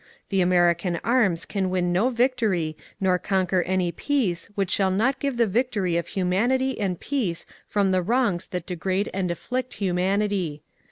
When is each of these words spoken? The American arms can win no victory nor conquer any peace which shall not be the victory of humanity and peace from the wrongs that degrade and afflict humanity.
The 0.29 0.41
American 0.41 0.99
arms 1.03 1.45
can 1.45 1.69
win 1.69 1.93
no 1.93 2.09
victory 2.09 2.75
nor 2.99 3.19
conquer 3.19 3.61
any 3.61 3.91
peace 3.91 4.47
which 4.55 4.71
shall 4.71 4.89
not 4.89 5.19
be 5.19 5.29
the 5.29 5.45
victory 5.45 5.95
of 5.95 6.07
humanity 6.07 6.79
and 6.79 6.99
peace 6.99 7.45
from 7.67 7.91
the 7.91 8.01
wrongs 8.01 8.47
that 8.47 8.65
degrade 8.65 9.11
and 9.13 9.29
afflict 9.29 9.75
humanity. 9.75 10.63